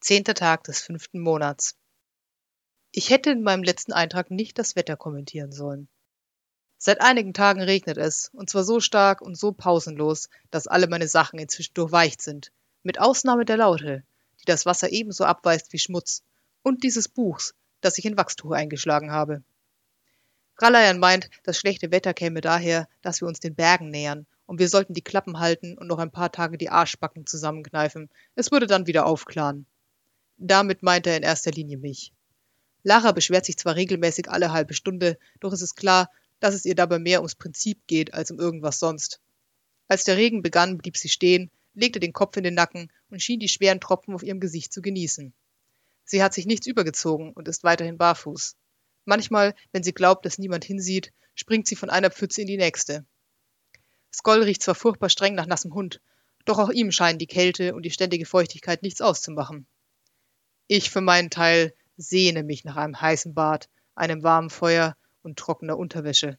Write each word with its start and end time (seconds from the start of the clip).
Zehnter 0.00 0.34
Tag 0.34 0.62
des 0.62 0.80
fünften 0.80 1.20
Monats. 1.20 1.74
Ich 2.92 3.10
hätte 3.10 3.30
in 3.30 3.42
meinem 3.42 3.64
letzten 3.64 3.92
Eintrag 3.92 4.30
nicht 4.30 4.56
das 4.56 4.76
Wetter 4.76 4.96
kommentieren 4.96 5.50
sollen. 5.50 5.88
Seit 6.78 7.00
einigen 7.00 7.34
Tagen 7.34 7.60
regnet 7.60 7.98
es, 7.98 8.30
und 8.32 8.48
zwar 8.48 8.62
so 8.62 8.78
stark 8.78 9.20
und 9.20 9.36
so 9.36 9.50
pausenlos, 9.50 10.28
dass 10.52 10.68
alle 10.68 10.86
meine 10.86 11.08
Sachen 11.08 11.40
inzwischen 11.40 11.74
durchweicht 11.74 12.22
sind, 12.22 12.52
mit 12.84 13.00
Ausnahme 13.00 13.44
der 13.44 13.56
Laute, 13.56 14.04
die 14.40 14.44
das 14.44 14.66
Wasser 14.66 14.90
ebenso 14.90 15.24
abweist 15.24 15.72
wie 15.72 15.80
Schmutz, 15.80 16.22
und 16.62 16.84
dieses 16.84 17.08
Buchs, 17.08 17.54
das 17.80 17.98
ich 17.98 18.04
in 18.04 18.16
Wachstuch 18.16 18.52
eingeschlagen 18.52 19.10
habe. 19.10 19.42
Ralayan 20.58 21.00
meint, 21.00 21.28
das 21.42 21.58
schlechte 21.58 21.90
Wetter 21.90 22.14
käme 22.14 22.40
daher, 22.40 22.88
dass 23.02 23.20
wir 23.20 23.26
uns 23.26 23.40
den 23.40 23.56
Bergen 23.56 23.90
nähern, 23.90 24.26
und 24.46 24.60
wir 24.60 24.68
sollten 24.68 24.94
die 24.94 25.02
Klappen 25.02 25.40
halten 25.40 25.76
und 25.76 25.88
noch 25.88 25.98
ein 25.98 26.12
paar 26.12 26.30
Tage 26.30 26.56
die 26.56 26.70
Arschbacken 26.70 27.26
zusammenkneifen. 27.26 28.08
Es 28.36 28.52
würde 28.52 28.68
dann 28.68 28.86
wieder 28.86 29.04
aufklaren. 29.04 29.66
Damit 30.38 30.84
meint 30.84 31.06
er 31.06 31.16
in 31.16 31.24
erster 31.24 31.50
Linie 31.50 31.78
mich. 31.78 32.12
Lara 32.84 33.10
beschwert 33.10 33.44
sich 33.44 33.58
zwar 33.58 33.74
regelmäßig 33.74 34.30
alle 34.30 34.52
halbe 34.52 34.72
Stunde, 34.72 35.18
doch 35.40 35.52
es 35.52 35.62
ist 35.62 35.74
klar, 35.74 36.10
dass 36.38 36.54
es 36.54 36.64
ihr 36.64 36.76
dabei 36.76 37.00
mehr 37.00 37.18
ums 37.18 37.34
Prinzip 37.34 37.86
geht 37.88 38.14
als 38.14 38.30
um 38.30 38.38
irgendwas 38.38 38.78
sonst. 38.78 39.20
Als 39.88 40.04
der 40.04 40.16
Regen 40.16 40.42
begann, 40.42 40.78
blieb 40.78 40.96
sie 40.96 41.08
stehen, 41.08 41.50
legte 41.74 41.98
den 41.98 42.12
Kopf 42.12 42.36
in 42.36 42.44
den 42.44 42.54
Nacken 42.54 42.92
und 43.10 43.20
schien 43.20 43.40
die 43.40 43.48
schweren 43.48 43.80
Tropfen 43.80 44.14
auf 44.14 44.22
ihrem 44.22 44.38
Gesicht 44.38 44.72
zu 44.72 44.80
genießen. 44.80 45.32
Sie 46.04 46.22
hat 46.22 46.34
sich 46.34 46.46
nichts 46.46 46.66
übergezogen 46.66 47.32
und 47.32 47.48
ist 47.48 47.64
weiterhin 47.64 47.98
barfuß. 47.98 48.56
Manchmal, 49.04 49.54
wenn 49.72 49.82
sie 49.82 49.92
glaubt, 49.92 50.24
dass 50.24 50.38
niemand 50.38 50.64
hinsieht, 50.64 51.12
springt 51.34 51.66
sie 51.66 51.76
von 51.76 51.90
einer 51.90 52.10
Pfütze 52.10 52.42
in 52.42 52.46
die 52.46 52.56
nächste. 52.56 53.04
Skoll 54.14 54.42
riecht 54.42 54.62
zwar 54.62 54.74
furchtbar 54.74 55.08
streng 55.08 55.34
nach 55.34 55.46
nassem 55.46 55.74
Hund, 55.74 56.00
doch 56.44 56.58
auch 56.58 56.70
ihm 56.70 56.92
scheinen 56.92 57.18
die 57.18 57.26
Kälte 57.26 57.74
und 57.74 57.82
die 57.82 57.90
ständige 57.90 58.24
Feuchtigkeit 58.24 58.82
nichts 58.82 59.00
auszumachen. 59.00 59.66
Ich 60.70 60.90
für 60.90 61.00
meinen 61.00 61.30
Teil 61.30 61.72
sehne 61.96 62.42
mich 62.42 62.62
nach 62.62 62.76
einem 62.76 63.00
heißen 63.00 63.32
Bad, 63.32 63.70
einem 63.94 64.22
warmen 64.22 64.50
Feuer 64.50 64.98
und 65.22 65.38
trockener 65.38 65.78
Unterwäsche. 65.78 66.36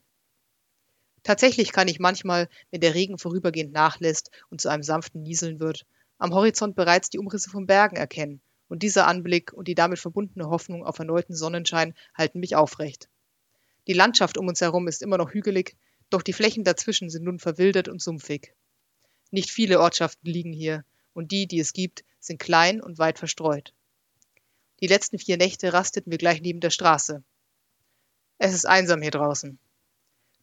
Tatsächlich 1.23 1.71
kann 1.71 1.87
ich 1.87 1.99
manchmal, 1.99 2.47
wenn 2.69 2.79
der 2.79 2.93
Regen 2.93 3.17
vorübergehend 3.17 3.73
nachlässt 3.73 4.29
und 4.51 4.61
zu 4.61 4.69
einem 4.69 4.83
sanften 4.83 5.23
Nieseln 5.23 5.59
wird, 5.59 5.87
am 6.19 6.31
Horizont 6.31 6.75
bereits 6.75 7.09
die 7.09 7.17
Umrisse 7.17 7.49
von 7.49 7.65
Bergen 7.65 7.95
erkennen, 7.95 8.39
und 8.67 8.83
dieser 8.83 9.07
Anblick 9.07 9.51
und 9.51 9.67
die 9.67 9.73
damit 9.73 9.97
verbundene 9.97 10.47
Hoffnung 10.47 10.85
auf 10.85 10.99
erneuten 10.99 11.35
Sonnenschein 11.35 11.95
halten 12.13 12.39
mich 12.39 12.55
aufrecht. 12.55 13.09
Die 13.87 13.93
Landschaft 13.93 14.37
um 14.37 14.47
uns 14.47 14.61
herum 14.61 14.87
ist 14.87 15.01
immer 15.01 15.17
noch 15.17 15.33
hügelig, 15.33 15.75
doch 16.11 16.21
die 16.21 16.33
Flächen 16.33 16.63
dazwischen 16.63 17.09
sind 17.09 17.23
nun 17.23 17.39
verwildert 17.39 17.87
und 17.87 17.99
sumpfig. 17.99 18.53
Nicht 19.31 19.49
viele 19.49 19.79
Ortschaften 19.79 20.29
liegen 20.29 20.53
hier, 20.53 20.85
und 21.13 21.31
die, 21.31 21.47
die 21.47 21.59
es 21.59 21.73
gibt, 21.73 22.03
sind 22.19 22.39
klein 22.39 22.79
und 22.79 22.99
weit 22.99 23.17
verstreut. 23.17 23.73
Die 24.81 24.87
letzten 24.87 25.19
vier 25.19 25.37
Nächte 25.37 25.73
rasteten 25.73 26.11
wir 26.11 26.17
gleich 26.17 26.41
neben 26.41 26.61
der 26.61 26.69
Straße. 26.69 27.23
Es 28.37 28.53
ist 28.53 28.65
einsam 28.65 29.01
hier 29.01 29.11
draußen. 29.11 29.59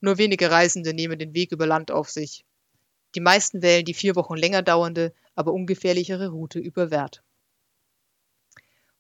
Nur 0.00 0.18
wenige 0.18 0.50
Reisende 0.50 0.92
nehmen 0.92 1.18
den 1.18 1.34
Weg 1.34 1.52
über 1.52 1.66
Land 1.66 1.90
auf 1.90 2.10
sich. 2.10 2.44
Die 3.14 3.20
meisten 3.20 3.62
wählen 3.62 3.86
die 3.86 3.94
vier 3.94 4.14
Wochen 4.14 4.36
länger 4.36 4.60
dauernde, 4.60 5.14
aber 5.34 5.54
ungefährlichere 5.54 6.28
Route 6.28 6.58
über 6.58 6.90
Wert. 6.90 7.22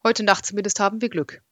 Heute 0.02 0.22
Nacht 0.22 0.46
zumindest 0.46 0.80
haben 0.80 1.02
wir 1.02 1.10
Glück. 1.10 1.42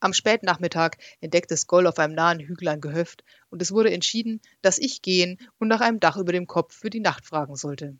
Am 0.00 0.12
Spätnachmittag 0.12 0.96
entdeckte 1.20 1.56
Skoll 1.56 1.86
auf 1.86 1.98
einem 1.98 2.14
nahen 2.14 2.40
Hügel 2.40 2.68
ein 2.68 2.80
Gehöft 2.80 3.22
und 3.50 3.62
es 3.62 3.70
wurde 3.70 3.92
entschieden, 3.92 4.40
dass 4.62 4.78
ich 4.78 5.02
gehen 5.02 5.38
und 5.58 5.68
nach 5.68 5.82
einem 5.82 6.00
Dach 6.00 6.16
über 6.16 6.32
dem 6.32 6.46
Kopf 6.46 6.74
für 6.74 6.90
die 6.90 7.00
Nacht 7.00 7.26
fragen 7.26 7.54
sollte. 7.54 7.96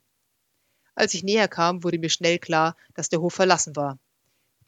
Als 0.95 1.13
ich 1.13 1.23
näher 1.23 1.47
kam, 1.47 1.83
wurde 1.83 1.99
mir 1.99 2.09
schnell 2.09 2.39
klar, 2.39 2.75
dass 2.95 3.07
der 3.07 3.21
Hof 3.21 3.35
verlassen 3.35 3.75
war. 3.75 3.97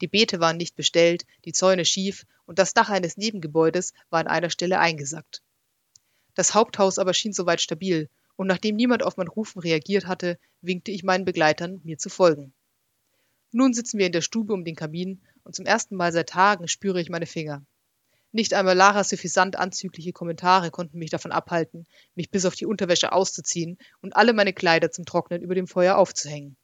Die 0.00 0.08
Beete 0.08 0.40
waren 0.40 0.56
nicht 0.56 0.76
bestellt, 0.76 1.24
die 1.44 1.52
Zäune 1.52 1.84
schief 1.84 2.26
und 2.46 2.58
das 2.58 2.74
Dach 2.74 2.90
eines 2.90 3.16
Nebengebäudes 3.16 3.92
war 4.10 4.20
an 4.20 4.26
einer 4.26 4.50
Stelle 4.50 4.78
eingesackt. 4.78 5.42
Das 6.34 6.54
Haupthaus 6.54 6.98
aber 6.98 7.14
schien 7.14 7.32
soweit 7.32 7.60
stabil, 7.60 8.08
und 8.36 8.48
nachdem 8.48 8.74
niemand 8.74 9.04
auf 9.04 9.16
mein 9.16 9.28
Rufen 9.28 9.60
reagiert 9.60 10.06
hatte, 10.06 10.38
winkte 10.60 10.90
ich 10.90 11.04
meinen 11.04 11.24
Begleitern, 11.24 11.80
mir 11.84 11.98
zu 11.98 12.08
folgen. 12.08 12.52
Nun 13.52 13.72
sitzen 13.72 13.98
wir 13.98 14.06
in 14.06 14.12
der 14.12 14.20
Stube 14.20 14.52
um 14.52 14.64
den 14.64 14.74
Kamin 14.74 15.22
und 15.44 15.54
zum 15.54 15.64
ersten 15.64 15.94
Mal 15.94 16.12
seit 16.12 16.30
Tagen 16.30 16.66
spüre 16.66 17.00
ich 17.00 17.08
meine 17.08 17.26
Finger. 17.26 17.64
Nicht 18.32 18.52
einmal 18.52 18.76
Laras 18.76 19.10
suffisant 19.10 19.54
anzügliche 19.54 20.12
Kommentare 20.12 20.72
konnten 20.72 20.98
mich 20.98 21.10
davon 21.10 21.30
abhalten, 21.30 21.86
mich 22.16 22.32
bis 22.32 22.46
auf 22.46 22.56
die 22.56 22.66
Unterwäsche 22.66 23.12
auszuziehen 23.12 23.78
und 24.00 24.16
alle 24.16 24.32
meine 24.32 24.52
Kleider 24.52 24.90
zum 24.90 25.04
Trocknen 25.04 25.40
über 25.40 25.54
dem 25.54 25.68
Feuer 25.68 25.96
aufzuhängen. 25.96 26.56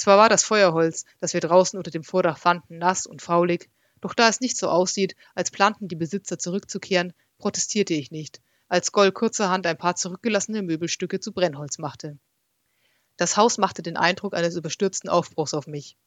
Zwar 0.00 0.16
war 0.16 0.30
das 0.30 0.44
Feuerholz, 0.44 1.04
das 1.20 1.34
wir 1.34 1.42
draußen 1.42 1.76
unter 1.76 1.90
dem 1.90 2.04
Vordach 2.04 2.38
fanden, 2.38 2.78
nass 2.78 3.04
und 3.04 3.20
faulig, 3.20 3.68
doch 4.00 4.14
da 4.14 4.30
es 4.30 4.40
nicht 4.40 4.56
so 4.56 4.70
aussieht, 4.70 5.14
als 5.34 5.50
planten 5.50 5.88
die 5.88 5.94
Besitzer 5.94 6.38
zurückzukehren, 6.38 7.12
protestierte 7.36 7.92
ich 7.92 8.10
nicht, 8.10 8.40
als 8.66 8.92
Goll 8.92 9.12
kurzerhand 9.12 9.66
ein 9.66 9.76
paar 9.76 9.96
zurückgelassene 9.96 10.62
Möbelstücke 10.62 11.20
zu 11.20 11.32
Brennholz 11.32 11.76
machte. 11.76 12.16
Das 13.18 13.36
Haus 13.36 13.58
machte 13.58 13.82
den 13.82 13.98
Eindruck 13.98 14.32
eines 14.32 14.56
überstürzten 14.56 15.10
Aufbruchs 15.10 15.52
auf 15.52 15.66
mich. 15.66 15.98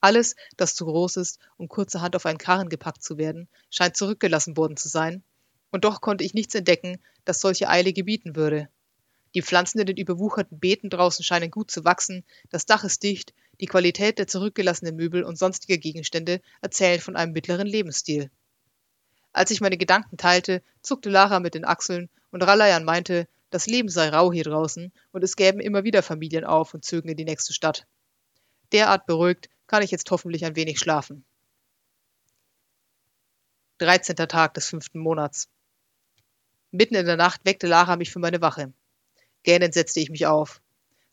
Alles, 0.00 0.34
das 0.56 0.74
zu 0.74 0.84
groß 0.84 1.16
ist, 1.18 1.38
um 1.56 1.68
kurzerhand 1.68 2.16
auf 2.16 2.26
einen 2.26 2.38
Karren 2.38 2.68
gepackt 2.68 3.04
zu 3.04 3.16
werden, 3.16 3.48
scheint 3.70 3.96
zurückgelassen 3.96 4.56
worden 4.56 4.76
zu 4.76 4.88
sein, 4.88 5.22
und 5.70 5.84
doch 5.84 6.00
konnte 6.00 6.24
ich 6.24 6.34
nichts 6.34 6.56
entdecken, 6.56 6.98
das 7.24 7.40
solche 7.40 7.68
Eile 7.68 7.92
gebieten 7.92 8.34
würde. 8.34 8.68
Die 9.36 9.42
Pflanzen 9.42 9.78
in 9.78 9.84
den 9.84 9.98
überwucherten 9.98 10.58
Beeten 10.58 10.88
draußen 10.88 11.22
scheinen 11.22 11.50
gut 11.50 11.70
zu 11.70 11.84
wachsen, 11.84 12.24
das 12.48 12.64
Dach 12.64 12.84
ist 12.84 13.02
dicht, 13.02 13.34
die 13.60 13.66
Qualität 13.66 14.18
der 14.18 14.26
zurückgelassenen 14.26 14.96
Möbel 14.96 15.24
und 15.24 15.36
sonstiger 15.36 15.76
Gegenstände 15.76 16.40
erzählen 16.62 17.02
von 17.02 17.16
einem 17.16 17.34
mittleren 17.34 17.66
Lebensstil. 17.66 18.30
Als 19.34 19.50
ich 19.50 19.60
meine 19.60 19.76
Gedanken 19.76 20.16
teilte, 20.16 20.62
zuckte 20.80 21.10
Lara 21.10 21.38
mit 21.38 21.52
den 21.52 21.66
Achseln 21.66 22.08
und 22.30 22.44
Ralayan 22.44 22.84
meinte, 22.84 23.28
das 23.50 23.66
Leben 23.66 23.90
sei 23.90 24.08
rau 24.08 24.32
hier 24.32 24.44
draußen 24.44 24.90
und 25.12 25.22
es 25.22 25.36
gäben 25.36 25.60
immer 25.60 25.84
wieder 25.84 26.02
Familien 26.02 26.44
auf 26.44 26.72
und 26.72 26.86
zögen 26.86 27.10
in 27.10 27.18
die 27.18 27.26
nächste 27.26 27.52
Stadt. 27.52 27.86
Derart 28.72 29.04
beruhigt 29.04 29.50
kann 29.66 29.82
ich 29.82 29.90
jetzt 29.90 30.10
hoffentlich 30.10 30.46
ein 30.46 30.56
wenig 30.56 30.78
schlafen. 30.78 31.26
13. 33.80 34.16
Tag 34.16 34.54
des 34.54 34.66
fünften 34.66 34.98
Monats. 34.98 35.50
Mitten 36.70 36.94
in 36.94 37.04
der 37.04 37.18
Nacht 37.18 37.42
weckte 37.44 37.66
Lara 37.66 37.96
mich 37.96 38.10
für 38.10 38.18
meine 38.18 38.40
Wache. 38.40 38.72
Gähnend 39.46 39.74
setzte 39.74 40.00
ich 40.00 40.10
mich 40.10 40.26
auf. 40.26 40.60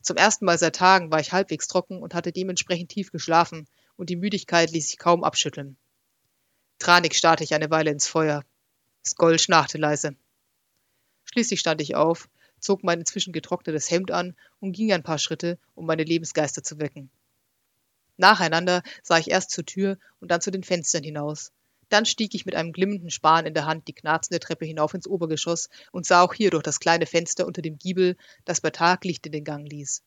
Zum 0.02 0.18
ersten 0.18 0.46
Mal 0.46 0.58
seit 0.58 0.76
Tagen 0.76 1.12
war 1.12 1.20
ich 1.20 1.34
halbwegs 1.34 1.68
trocken 1.68 2.02
und 2.02 2.16
hatte 2.16 2.32
dementsprechend 2.32 2.90
tief 2.90 3.12
geschlafen, 3.12 3.68
und 3.96 4.10
die 4.10 4.16
Müdigkeit 4.16 4.72
ließ 4.72 4.88
sich 4.88 4.98
kaum 4.98 5.24
abschütteln. 5.24 5.78
Tranig 6.80 7.16
starrte 7.16 7.44
ich 7.44 7.54
eine 7.54 7.70
Weile 7.70 7.92
ins 7.92 8.08
Feuer. 8.08 8.44
Skoll 9.06 9.38
schnarchte 9.38 9.78
leise. 9.78 10.16
Schließlich 11.26 11.60
stand 11.60 11.80
ich 11.80 11.94
auf, 11.94 12.28
zog 12.60 12.84
mein 12.84 13.02
inzwischen 13.02 13.34
getrocknetes 13.34 13.92
Hemd 13.92 14.10
an 14.10 14.36
und 14.60 14.72
ging 14.72 14.92
ein 14.92 15.04
paar 15.04 15.20
Schritte, 15.20 15.60
um 15.76 15.86
meine 15.86 16.04
Lebensgeister 16.04 16.64
zu 16.64 16.80
wecken. 16.80 17.12
Nacheinander 18.18 18.82
sah 19.04 19.20
ich 19.20 19.30
erst 19.30 19.52
zur 19.52 19.68
Tür 19.68 20.00
und 20.20 20.32
dann 20.32 20.42
zu 20.42 20.50
den 20.50 20.64
Fenstern 20.64 21.04
hinaus, 21.04 21.52
dann 21.94 22.06
stieg 22.08 22.34
ich 22.34 22.48
mit 22.48 22.56
einem 22.56 22.74
glimmenden 22.74 23.12
Span 23.12 23.46
in 23.46 23.54
der 23.54 23.68
Hand 23.68 23.88
die 23.88 23.94
knarzende 23.94 24.40
Treppe 24.40 24.66
hinauf 24.66 24.96
ins 24.96 25.08
Obergeschoss 25.08 25.70
und 25.92 26.08
sah 26.08 26.24
auch 26.24 26.34
hier 26.34 26.50
durch 26.50 26.64
das 26.64 26.80
kleine 26.80 27.06
Fenster 27.06 27.46
unter 27.46 27.62
dem 27.62 27.78
Giebel, 27.78 28.18
das 28.46 28.62
bei 28.62 28.72
Tag 28.72 29.06
Licht 29.06 29.28
in 29.28 29.32
den 29.32 29.44
Gang 29.44 29.70
ließ. 29.70 30.02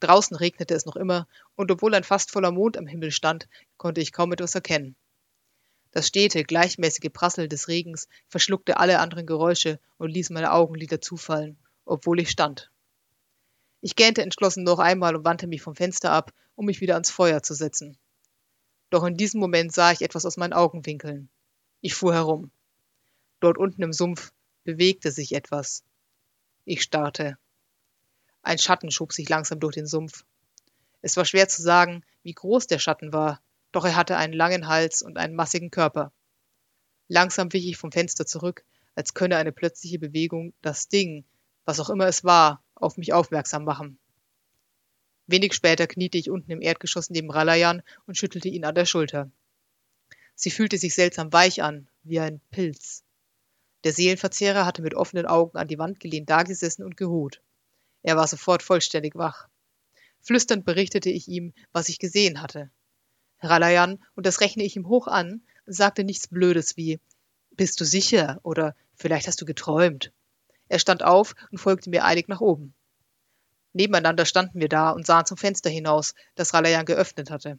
Draußen 0.00 0.36
regnete 0.36 0.74
es 0.74 0.86
noch 0.86 0.96
immer, 0.96 1.28
und 1.54 1.70
obwohl 1.70 1.94
ein 1.94 2.02
fast 2.02 2.32
voller 2.32 2.50
Mond 2.50 2.76
am 2.76 2.88
Himmel 2.88 3.12
stand, 3.12 3.48
konnte 3.76 4.00
ich 4.00 4.12
kaum 4.12 4.32
etwas 4.32 4.56
erkennen. 4.56 4.96
Das 5.92 6.08
stete, 6.08 6.42
gleichmäßige 6.42 7.12
Prasseln 7.12 7.48
des 7.48 7.68
Regens 7.68 8.08
verschluckte 8.26 8.78
alle 8.78 8.98
anderen 8.98 9.24
Geräusche 9.24 9.78
und 9.98 10.10
ließ 10.10 10.30
meine 10.30 10.52
Augenlider 10.52 11.00
zufallen, 11.00 11.56
obwohl 11.84 12.18
ich 12.18 12.30
stand. 12.30 12.72
Ich 13.80 13.94
gähnte 13.94 14.22
entschlossen 14.22 14.64
noch 14.64 14.80
einmal 14.80 15.14
und 15.14 15.24
wandte 15.24 15.46
mich 15.46 15.62
vom 15.62 15.76
Fenster 15.76 16.10
ab, 16.10 16.32
um 16.56 16.66
mich 16.66 16.80
wieder 16.80 16.94
ans 16.94 17.10
Feuer 17.10 17.44
zu 17.44 17.54
setzen. 17.54 17.96
Doch 18.94 19.02
in 19.02 19.16
diesem 19.16 19.40
Moment 19.40 19.72
sah 19.72 19.90
ich 19.90 20.02
etwas 20.02 20.24
aus 20.24 20.36
meinen 20.36 20.52
Augenwinkeln. 20.52 21.28
Ich 21.80 21.96
fuhr 21.96 22.14
herum. 22.14 22.52
Dort 23.40 23.58
unten 23.58 23.82
im 23.82 23.92
Sumpf 23.92 24.32
bewegte 24.62 25.10
sich 25.10 25.34
etwas. 25.34 25.82
Ich 26.64 26.80
starrte. 26.80 27.36
Ein 28.42 28.58
Schatten 28.58 28.92
schob 28.92 29.12
sich 29.12 29.28
langsam 29.28 29.58
durch 29.58 29.74
den 29.74 29.88
Sumpf. 29.88 30.24
Es 31.02 31.16
war 31.16 31.24
schwer 31.24 31.48
zu 31.48 31.60
sagen, 31.60 32.04
wie 32.22 32.34
groß 32.34 32.68
der 32.68 32.78
Schatten 32.78 33.12
war, 33.12 33.40
doch 33.72 33.84
er 33.84 33.96
hatte 33.96 34.16
einen 34.16 34.32
langen 34.32 34.68
Hals 34.68 35.02
und 35.02 35.18
einen 35.18 35.34
massigen 35.34 35.72
Körper. 35.72 36.12
Langsam 37.08 37.52
wich 37.52 37.66
ich 37.66 37.76
vom 37.76 37.90
Fenster 37.90 38.26
zurück, 38.26 38.64
als 38.94 39.12
könne 39.12 39.38
eine 39.38 39.50
plötzliche 39.50 39.98
Bewegung 39.98 40.54
das 40.62 40.86
Ding, 40.86 41.24
was 41.64 41.80
auch 41.80 41.90
immer 41.90 42.06
es 42.06 42.22
war, 42.22 42.62
auf 42.76 42.96
mich 42.96 43.12
aufmerksam 43.12 43.64
machen. 43.64 43.98
Wenig 45.26 45.54
später 45.54 45.86
kniete 45.86 46.18
ich 46.18 46.30
unten 46.30 46.50
im 46.50 46.60
Erdgeschoss 46.60 47.10
neben 47.10 47.30
Ralayan 47.30 47.82
und 48.06 48.16
schüttelte 48.16 48.48
ihn 48.48 48.64
an 48.64 48.74
der 48.74 48.84
Schulter. 48.84 49.30
Sie 50.34 50.50
fühlte 50.50 50.78
sich 50.78 50.94
seltsam 50.94 51.32
weich 51.32 51.62
an, 51.62 51.88
wie 52.02 52.20
ein 52.20 52.40
Pilz. 52.50 53.04
Der 53.84 53.92
Seelenverzehrer 53.92 54.66
hatte 54.66 54.82
mit 54.82 54.94
offenen 54.94 55.26
Augen 55.26 55.56
an 55.56 55.68
die 55.68 55.78
Wand 55.78 56.00
gelehnt 56.00 56.28
dagesessen 56.28 56.84
und 56.84 56.96
geruht. 56.96 57.40
Er 58.02 58.16
war 58.16 58.26
sofort 58.26 58.62
vollständig 58.62 59.14
wach. 59.14 59.48
Flüsternd 60.20 60.64
berichtete 60.64 61.10
ich 61.10 61.28
ihm, 61.28 61.52
was 61.72 61.88
ich 61.88 61.98
gesehen 61.98 62.40
hatte. 62.42 62.70
Ralayan, 63.40 64.02
und 64.14 64.26
das 64.26 64.40
rechne 64.40 64.62
ich 64.62 64.76
ihm 64.76 64.88
hoch 64.88 65.06
an, 65.06 65.42
sagte 65.66 66.04
nichts 66.04 66.28
Blödes 66.28 66.76
wie 66.76 67.00
Bist 67.50 67.80
du 67.80 67.84
sicher? 67.84 68.40
oder 68.42 68.74
Vielleicht 68.96 69.26
hast 69.26 69.40
du 69.40 69.44
geträumt. 69.44 70.12
Er 70.68 70.78
stand 70.78 71.02
auf 71.02 71.34
und 71.50 71.58
folgte 71.58 71.90
mir 71.90 72.04
eilig 72.04 72.28
nach 72.28 72.40
oben. 72.40 72.74
Nebeneinander 73.74 74.24
standen 74.24 74.60
wir 74.60 74.68
da 74.68 74.90
und 74.90 75.04
sahen 75.04 75.26
zum 75.26 75.36
Fenster 75.36 75.68
hinaus, 75.68 76.14
das 76.36 76.54
Ralayan 76.54 76.86
geöffnet 76.86 77.30
hatte. 77.30 77.58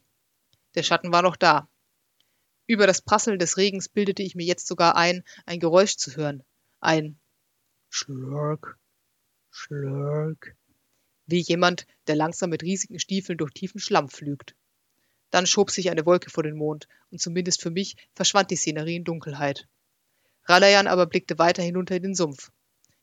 Der 0.74 0.84
Schatten 0.84 1.12
war 1.12 1.22
noch 1.22 1.36
da. 1.36 1.68
Über 2.68 2.88
das 2.88 3.02
Prasseln 3.02 3.38
des 3.38 3.58
Regens 3.58 3.90
bildete 3.90 4.24
ich 4.24 4.34
mir 4.34 4.46
jetzt 4.46 4.66
sogar 4.66 4.96
ein, 4.96 5.24
ein 5.46 5.60
Geräusch 5.60 5.98
zu 5.98 6.16
hören. 6.16 6.44
Ein 6.80 7.20
Schlurk, 7.90 8.80
Schlurk. 9.52 10.56
Wie 11.28 11.42
jemand, 11.42 11.86
der 12.08 12.16
langsam 12.16 12.50
mit 12.50 12.64
riesigen 12.64 13.00
Stiefeln 13.00 13.38
durch 13.38 13.52
tiefen 13.52 13.80
Schlamm 13.80 14.10
pflügt. 14.10 14.56
Dann 15.32 15.46
schob 15.46 15.70
sich 15.70 15.90
eine 15.90 16.06
Wolke 16.06 16.30
vor 16.30 16.44
den 16.44 16.56
Mond, 16.56 16.88
und 17.12 17.20
zumindest 17.20 17.62
für 17.62 17.72
mich 17.72 17.98
verschwand 18.14 18.52
die 18.52 18.56
Szenerie 18.56 18.96
in 18.96 19.04
Dunkelheit. 19.04 19.68
Ralayan 20.46 20.88
aber 20.88 21.08
blickte 21.08 21.38
weiter 21.40 21.62
hinunter 21.62 21.96
in 21.98 22.04
den 22.04 22.16
Sumpf. 22.16 22.52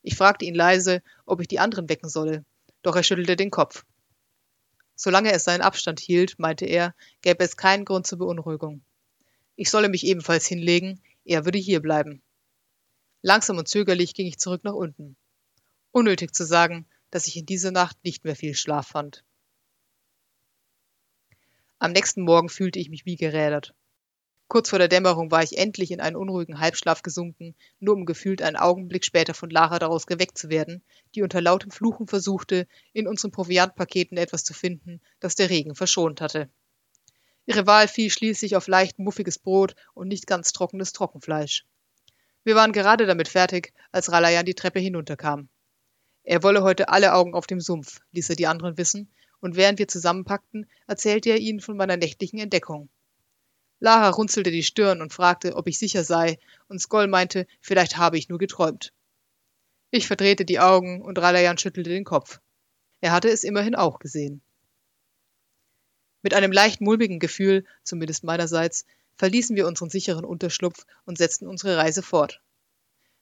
Ich 0.01 0.17
fragte 0.17 0.47
ihn 0.47 0.55
leise, 0.55 1.03
ob 1.27 1.41
ich 1.41 1.49
die 1.49 1.59
anderen 1.59 1.89
wecken 1.89 2.09
solle, 2.09 2.45
doch 2.83 2.97
er 2.97 3.03
schüttelte 3.03 3.37
den 3.37 3.51
Kopf. 3.51 3.85
Solange 4.95 5.33
es 5.33 5.45
seinen 5.45 5.63
Abstand 5.63 6.01
hielt, 6.01 6.39
meinte 6.39 6.67
er, 6.67 6.95
gäbe 7.23 7.43
es 7.43 7.57
keinen 7.57 7.85
Grund 7.85 8.07
zur 8.07 8.19
Beunruhigung. 8.19 8.83
Ich 9.57 9.71
solle 9.71 9.89
mich 9.89 10.05
ebenfalls 10.05 10.47
hinlegen, 10.47 11.01
er 11.25 11.45
würde 11.45 11.59
hier 11.59 11.81
bleiben. 11.81 12.23
Langsam 13.23 13.59
und 13.59 13.69
zögerlich 13.69 14.15
ging 14.15 14.27
ich 14.27 14.39
zurück 14.39 14.65
nach 14.65 14.75
unten. 14.75 15.17
Unnötig 15.93 16.35
zu 16.35 16.45
sagen, 16.45 16.87
dass 17.11 17.27
ich 17.27 17.37
in 17.37 17.47
dieser 17.47 17.71
Nacht 17.71 17.97
nicht 18.05 18.25
mehr 18.25 18.37
viel 18.37 18.55
Schlaf 18.55 18.89
fand. 18.89 19.25
Am 21.79 21.93
nächsten 21.93 22.23
Morgen 22.23 22.49
fühlte 22.49 22.79
ich 22.79 22.89
mich 22.89 23.07
wie 23.07 23.17
gerädert. 23.17 23.75
Kurz 24.53 24.69
vor 24.69 24.79
der 24.79 24.89
Dämmerung 24.89 25.31
war 25.31 25.43
ich 25.43 25.57
endlich 25.57 25.93
in 25.93 26.03
einen 26.03 26.15
unruhigen 26.15 26.61
Halbschlaf 26.61 27.01
gesunken, 27.01 27.55
nur 27.81 27.95
um 27.95 28.05
gefühlt 28.05 28.43
einen 28.43 28.57
Augenblick 28.57 29.03
später 29.07 29.33
von 29.33 29.49
Lara 29.49 29.79
daraus 29.79 30.07
geweckt 30.07 30.37
zu 30.37 30.51
werden, 30.51 30.85
die 31.15 31.23
unter 31.23 31.41
lautem 31.41 31.71
Fluchen 31.71 32.07
versuchte, 32.07 32.67
in 32.93 33.09
unseren 33.09 33.31
Proviantpaketen 33.31 34.19
etwas 34.19 34.45
zu 34.45 34.53
finden, 34.53 35.01
das 35.21 35.37
der 35.37 35.49
Regen 35.49 35.75
verschont 35.75 36.21
hatte. 36.21 36.51
Ihre 37.47 37.67
Wahl 37.67 37.89
fiel 37.89 38.11
schließlich 38.11 38.55
auf 38.55 38.67
leicht 38.67 38.99
muffiges 38.99 39.39
Brot 39.39 39.75
und 39.95 40.09
nicht 40.09 40.27
ganz 40.27 40.53
trockenes 40.53 40.93
Trockenfleisch. 40.93 41.65
Wir 42.45 42.55
waren 42.55 42.73
gerade 42.73 43.07
damit 43.07 43.29
fertig, 43.29 43.73
als 43.91 44.13
Ralayan 44.13 44.45
die 44.45 44.53
Treppe 44.53 44.81
hinunterkam. 44.81 45.49
Er 46.25 46.43
wolle 46.43 46.63
heute 46.63 46.91
alle 46.91 47.15
Augen 47.15 47.33
auf 47.33 47.47
dem 47.47 47.63
Sumpf, 47.63 48.01
ließ 48.11 48.29
er 48.29 48.37
die 48.37 48.49
anderen 48.49 48.77
wissen, 48.77 49.11
und 49.41 49.57
während 49.57 49.79
wir 49.79 49.89
zusammenpackten, 49.89 50.69
erzählte 50.87 51.31
er 51.31 51.39
ihnen 51.39 51.61
von 51.61 51.79
meiner 51.79 51.97
nächtlichen 51.97 52.39
Entdeckung. 52.39 52.91
Lara 53.83 54.11
runzelte 54.11 54.53
die 54.53 54.63
Stirn 54.63 55.03
und 55.03 55.13
fragte, 55.13 55.57
ob 55.57 55.67
ich 55.67 55.77
sicher 55.77 56.05
sei, 56.05 56.39
und 56.69 56.79
Skoll 56.79 57.09
meinte, 57.09 57.49
vielleicht 57.61 57.97
habe 57.97 58.17
ich 58.17 58.29
nur 58.29 58.39
geträumt. 58.39 58.93
Ich 59.91 60.07
verdrehte 60.07 60.45
die 60.45 60.61
Augen 60.61 61.03
und 61.03 61.19
Ralayan 61.19 61.59
schüttelte 61.59 61.91
den 61.91 62.05
Kopf. 62.05 62.39
Er 63.01 63.11
hatte 63.11 63.29
es 63.29 63.43
immerhin 63.43 63.75
auch 63.75 63.99
gesehen. 63.99 64.41
Mit 66.23 66.33
einem 66.33 66.53
leicht 66.53 66.81
mulmigen 66.81 67.19
Gefühl, 67.19 67.65
zumindest 67.83 68.23
meinerseits, 68.23 68.87
verließen 69.17 69.57
wir 69.57 69.67
unseren 69.67 69.91
sicheren 69.91 70.25
Unterschlupf 70.25 70.87
und 71.05 71.19
setzten 71.19 71.49
unsere 71.49 71.77
Reise 71.77 72.05
fort. 72.05 72.41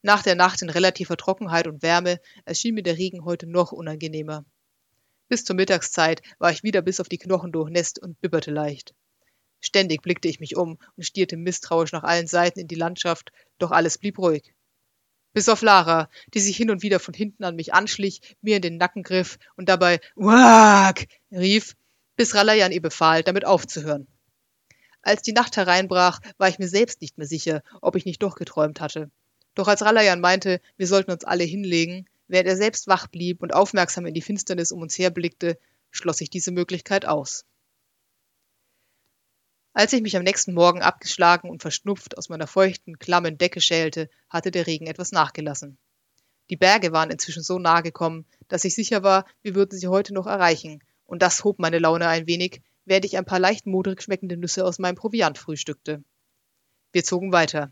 Nach 0.02 0.22
der 0.22 0.34
Nacht 0.34 0.60
in 0.60 0.68
relativer 0.68 1.16
Trockenheit 1.16 1.68
und 1.68 1.82
Wärme 1.82 2.20
erschien 2.44 2.74
mir 2.74 2.82
der 2.82 2.98
Regen 2.98 3.24
heute 3.24 3.46
noch 3.46 3.72
unangenehmer. 3.72 4.44
Bis 5.26 5.42
zur 5.42 5.56
Mittagszeit 5.56 6.20
war 6.38 6.50
ich 6.50 6.62
wieder 6.62 6.82
bis 6.82 7.00
auf 7.00 7.08
die 7.08 7.16
Knochen 7.16 7.50
durchnässt 7.50 7.98
und 7.98 8.20
bibberte 8.20 8.50
leicht. 8.50 8.94
Ständig 9.60 10.02
blickte 10.02 10.28
ich 10.28 10.40
mich 10.40 10.56
um 10.56 10.78
und 10.96 11.04
stierte 11.04 11.36
misstrauisch 11.36 11.92
nach 11.92 12.02
allen 12.02 12.26
Seiten 12.26 12.60
in 12.60 12.68
die 12.68 12.74
Landschaft, 12.74 13.32
doch 13.58 13.70
alles 13.70 13.98
blieb 13.98 14.18
ruhig. 14.18 14.54
Bis 15.32 15.48
auf 15.48 15.62
Lara, 15.62 16.08
die 16.34 16.40
sich 16.40 16.56
hin 16.56 16.70
und 16.70 16.82
wieder 16.82 16.98
von 16.98 17.14
hinten 17.14 17.44
an 17.44 17.54
mich 17.54 17.72
anschlich, 17.72 18.20
mir 18.40 18.56
in 18.56 18.62
den 18.62 18.78
Nacken 18.78 19.02
griff 19.02 19.38
und 19.56 19.68
dabei 19.68 20.00
Wag 20.16 21.06
rief, 21.30 21.76
bis 22.16 22.34
Ralayan 22.34 22.72
ihr 22.72 22.82
befahl, 22.82 23.22
damit 23.22 23.44
aufzuhören. 23.44 24.08
Als 25.02 25.22
die 25.22 25.32
Nacht 25.32 25.56
hereinbrach, 25.56 26.20
war 26.36 26.48
ich 26.48 26.58
mir 26.58 26.68
selbst 26.68 27.00
nicht 27.00 27.16
mehr 27.16 27.26
sicher, 27.26 27.62
ob 27.80 27.96
ich 27.96 28.04
nicht 28.04 28.22
doch 28.22 28.34
geträumt 28.34 28.80
hatte. 28.80 29.10
Doch 29.54 29.68
als 29.68 29.82
Ralayan 29.82 30.20
meinte, 30.20 30.60
wir 30.76 30.86
sollten 30.86 31.10
uns 31.10 31.24
alle 31.24 31.44
hinlegen, 31.44 32.06
während 32.28 32.48
er 32.48 32.56
selbst 32.56 32.88
wach 32.88 33.06
blieb 33.06 33.42
und 33.42 33.54
aufmerksam 33.54 34.06
in 34.06 34.14
die 34.14 34.22
Finsternis 34.22 34.72
um 34.72 34.82
uns 34.82 34.98
her 34.98 35.10
blickte, 35.10 35.58
schloss 35.90 36.20
ich 36.20 36.30
diese 36.30 36.52
Möglichkeit 36.52 37.06
aus. 37.06 37.44
Als 39.72 39.92
ich 39.92 40.02
mich 40.02 40.16
am 40.16 40.24
nächsten 40.24 40.52
Morgen 40.52 40.82
abgeschlagen 40.82 41.48
und 41.48 41.62
verschnupft 41.62 42.18
aus 42.18 42.28
meiner 42.28 42.48
feuchten, 42.48 42.98
klammen 42.98 43.38
Decke 43.38 43.60
schälte, 43.60 44.10
hatte 44.28 44.50
der 44.50 44.66
Regen 44.66 44.88
etwas 44.88 45.12
nachgelassen. 45.12 45.78
Die 46.50 46.56
Berge 46.56 46.90
waren 46.90 47.10
inzwischen 47.10 47.44
so 47.44 47.60
nahe 47.60 47.84
gekommen, 47.84 48.26
dass 48.48 48.64
ich 48.64 48.74
sicher 48.74 49.04
war, 49.04 49.24
wir 49.42 49.54
würden 49.54 49.78
sie 49.78 49.86
heute 49.86 50.12
noch 50.12 50.26
erreichen, 50.26 50.82
und 51.06 51.22
das 51.22 51.44
hob 51.44 51.60
meine 51.60 51.78
Laune 51.78 52.08
ein 52.08 52.26
wenig, 52.26 52.62
während 52.84 53.04
ich 53.04 53.16
ein 53.16 53.24
paar 53.24 53.38
leicht 53.38 53.66
modrig 53.66 54.02
schmeckende 54.02 54.36
Nüsse 54.36 54.64
aus 54.64 54.80
meinem 54.80 54.96
Proviant 54.96 55.38
frühstückte. 55.38 56.02
Wir 56.92 57.04
zogen 57.04 57.32
weiter. 57.32 57.70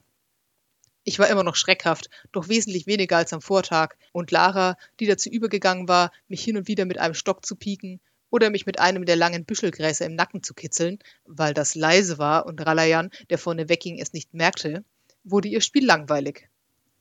Ich 1.02 1.18
war 1.18 1.28
immer 1.28 1.42
noch 1.42 1.56
schreckhaft, 1.56 2.10
doch 2.30 2.48
wesentlich 2.48 2.86
weniger 2.86 3.16
als 3.16 3.32
am 3.32 3.40
Vortag, 3.40 3.96
und 4.12 4.30
Lara, 4.30 4.76
die 5.00 5.06
dazu 5.06 5.28
übergegangen 5.30 5.88
war, 5.88 6.12
mich 6.28 6.44
hin 6.44 6.56
und 6.56 6.68
wieder 6.68 6.84
mit 6.84 6.98
einem 6.98 7.14
Stock 7.14 7.44
zu 7.44 7.56
pieken, 7.56 8.00
oder 8.30 8.50
mich 8.50 8.66
mit 8.66 8.78
einem 8.78 9.04
der 9.04 9.16
langen 9.16 9.44
Büschelgräser 9.44 10.06
im 10.06 10.14
Nacken 10.14 10.42
zu 10.42 10.54
kitzeln, 10.54 10.98
weil 11.24 11.54
das 11.54 11.74
leise 11.74 12.18
war 12.18 12.46
und 12.46 12.64
Ralayan, 12.64 13.10
der 13.30 13.38
vorne 13.38 13.68
wegging, 13.68 13.98
es 13.98 14.12
nicht 14.12 14.34
merkte, 14.34 14.84
wurde 15.24 15.48
ihr 15.48 15.60
Spiel 15.60 15.84
langweilig. 15.84 16.48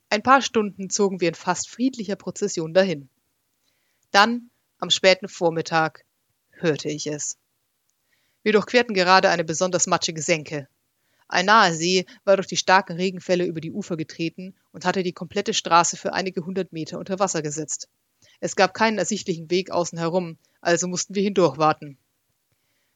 Ein 0.09 0.23
paar 0.23 0.41
Stunden 0.41 0.89
zogen 0.89 1.19
wir 1.19 1.27
in 1.29 1.35
fast 1.35 1.69
friedlicher 1.69 2.15
Prozession 2.15 2.73
dahin. 2.73 3.09
Dann, 4.11 4.49
am 4.79 4.89
späten 4.89 5.27
Vormittag, 5.27 6.05
hörte 6.51 6.89
ich 6.89 7.07
es. 7.07 7.37
Wir 8.43 8.53
durchquerten 8.53 8.93
gerade 8.93 9.29
eine 9.29 9.43
besonders 9.43 9.87
matschige 9.87 10.21
Senke. 10.21 10.69
Ein 11.27 11.47
naher 11.47 11.73
See 11.73 12.05
war 12.23 12.37
durch 12.37 12.47
die 12.47 12.55
starken 12.55 12.95
Regenfälle 12.95 13.45
über 13.45 13.59
die 13.59 13.73
Ufer 13.73 13.97
getreten 13.97 14.55
und 14.71 14.85
hatte 14.85 15.03
die 15.03 15.11
komplette 15.11 15.53
Straße 15.53 15.97
für 15.97 16.13
einige 16.13 16.45
hundert 16.45 16.71
Meter 16.71 16.99
unter 16.99 17.19
Wasser 17.19 17.41
gesetzt. 17.41 17.89
Es 18.39 18.55
gab 18.55 18.73
keinen 18.73 18.97
ersichtlichen 18.97 19.49
Weg 19.49 19.71
außen 19.71 19.97
herum, 19.97 20.37
also 20.61 20.87
mussten 20.87 21.15
wir 21.15 21.23
hindurchwarten. 21.23 21.97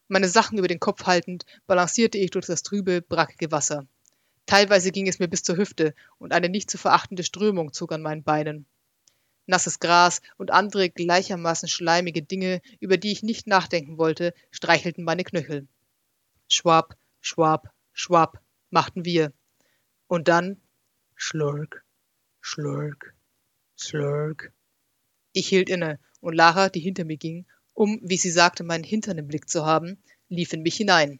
Meine 0.07 0.27
Sachen 0.27 0.57
über 0.57 0.67
den 0.67 0.79
Kopf 0.79 1.05
haltend, 1.05 1.45
balancierte 1.67 2.17
ich 2.17 2.31
durch 2.31 2.45
das 2.45 2.63
trübe, 2.63 3.01
brackige 3.01 3.51
Wasser. 3.51 3.87
Teilweise 4.45 4.91
ging 4.91 5.07
es 5.07 5.19
mir 5.19 5.27
bis 5.27 5.43
zur 5.43 5.57
Hüfte 5.57 5.95
und 6.17 6.33
eine 6.33 6.49
nicht 6.49 6.69
zu 6.69 6.77
verachtende 6.77 7.23
Strömung 7.23 7.73
zog 7.73 7.91
an 7.93 8.01
meinen 8.01 8.23
Beinen. 8.23 8.65
Nasses 9.45 9.79
Gras 9.79 10.21
und 10.37 10.51
andere 10.51 10.89
gleichermaßen 10.89 11.69
schleimige 11.69 12.21
Dinge, 12.21 12.61
über 12.79 12.97
die 12.97 13.11
ich 13.11 13.23
nicht 13.23 13.47
nachdenken 13.47 13.97
wollte, 13.97 14.33
streichelten 14.51 15.03
meine 15.03 15.23
Knöchel. 15.23 15.67
Schwab, 16.47 16.95
schwab, 17.21 17.73
schwab, 17.93 18.41
machten 18.69 19.05
wir. 19.05 19.33
Und 20.07 20.27
dann 20.27 20.61
Schlurk, 21.15 21.85
Schlurk, 22.41 23.15
Schlurk. 23.75 24.53
Ich 25.33 25.47
hielt 25.47 25.69
inne, 25.69 25.99
und 26.19 26.35
Lara, 26.35 26.69
die 26.69 26.79
hinter 26.79 27.05
mir 27.05 27.17
ging, 27.17 27.45
um, 27.73 27.99
wie 28.03 28.17
sie 28.17 28.31
sagte, 28.31 28.63
meinen 28.63 28.83
Hintern 28.83 29.17
im 29.17 29.27
Blick 29.27 29.49
zu 29.49 29.65
haben, 29.65 30.01
lief 30.29 30.53
in 30.53 30.61
mich 30.61 30.75
hinein. 30.75 31.19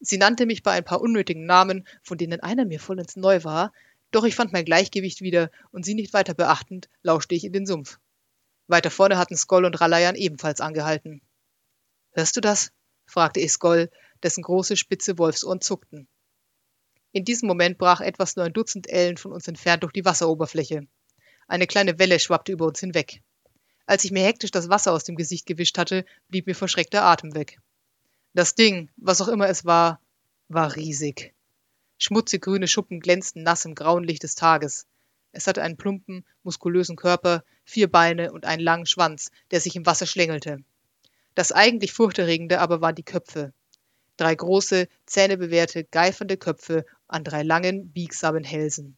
Sie 0.00 0.18
nannte 0.18 0.46
mich 0.46 0.62
bei 0.62 0.72
ein 0.72 0.84
paar 0.84 1.00
unnötigen 1.00 1.46
Namen, 1.46 1.86
von 2.02 2.18
denen 2.18 2.40
einer 2.40 2.64
mir 2.64 2.80
vollends 2.80 3.16
neu 3.16 3.44
war, 3.44 3.72
doch 4.10 4.24
ich 4.24 4.34
fand 4.34 4.52
mein 4.52 4.64
Gleichgewicht 4.64 5.20
wieder 5.20 5.50
und 5.70 5.84
sie 5.84 5.94
nicht 5.94 6.12
weiter 6.12 6.34
beachtend, 6.34 6.88
lauschte 7.02 7.34
ich 7.34 7.44
in 7.44 7.52
den 7.52 7.66
Sumpf. 7.66 7.98
Weiter 8.66 8.90
vorne 8.90 9.16
hatten 9.18 9.36
Skoll 9.36 9.64
und 9.64 9.80
Ralayan 9.80 10.16
ebenfalls 10.16 10.60
angehalten. 10.60 11.22
Hörst 12.12 12.36
du 12.36 12.40
das? 12.40 12.72
fragte 13.06 13.40
ich 13.40 13.52
Skoll, 13.52 13.90
dessen 14.22 14.42
große, 14.42 14.76
spitze 14.76 15.18
Wolfsohren 15.18 15.60
zuckten. 15.60 16.08
In 17.12 17.24
diesem 17.24 17.46
Moment 17.46 17.78
brach 17.78 18.00
etwas 18.00 18.36
nur 18.36 18.44
ein 18.44 18.52
Dutzend 18.52 18.88
Ellen 18.88 19.16
von 19.16 19.32
uns 19.32 19.46
entfernt 19.48 19.82
durch 19.82 19.92
die 19.92 20.04
Wasseroberfläche. 20.04 20.86
Eine 21.46 21.66
kleine 21.66 21.98
Welle 21.98 22.18
schwappte 22.18 22.52
über 22.52 22.66
uns 22.66 22.80
hinweg. 22.80 23.22
Als 23.86 24.04
ich 24.04 24.10
mir 24.10 24.24
hektisch 24.24 24.50
das 24.50 24.68
Wasser 24.68 24.92
aus 24.92 25.04
dem 25.04 25.16
Gesicht 25.16 25.46
gewischt 25.46 25.78
hatte, 25.78 26.04
blieb 26.28 26.46
mir 26.46 26.54
vor 26.54 26.68
Schreck 26.68 26.90
der 26.90 27.04
Atem 27.04 27.34
weg. 27.34 27.58
Das 28.34 28.54
Ding, 28.54 28.90
was 28.96 29.20
auch 29.20 29.28
immer 29.28 29.48
es 29.48 29.64
war, 29.64 30.00
war 30.48 30.76
riesig. 30.76 31.34
Schmutzig 31.98 32.42
grüne 32.42 32.68
Schuppen 32.68 33.00
glänzten 33.00 33.42
nass 33.42 33.64
im 33.64 33.74
grauen 33.74 34.04
Licht 34.04 34.22
des 34.22 34.34
Tages. 34.34 34.86
Es 35.32 35.46
hatte 35.46 35.62
einen 35.62 35.76
plumpen, 35.76 36.24
muskulösen 36.42 36.96
Körper, 36.96 37.44
vier 37.64 37.90
Beine 37.90 38.32
und 38.32 38.44
einen 38.44 38.62
langen 38.62 38.86
Schwanz, 38.86 39.30
der 39.50 39.60
sich 39.60 39.76
im 39.76 39.86
Wasser 39.86 40.06
schlängelte. 40.06 40.58
Das 41.34 41.52
eigentlich 41.52 41.92
Furchterregende 41.92 42.60
aber 42.60 42.80
waren 42.80 42.94
die 42.94 43.04
Köpfe. 43.04 43.52
Drei 44.16 44.34
große, 44.34 44.88
zähnebewehrte, 45.06 45.84
geifernde 45.84 46.36
Köpfe 46.36 46.84
an 47.08 47.24
drei 47.24 47.42
langen, 47.42 47.90
biegsamen 47.90 48.44
Hälsen. 48.44 48.96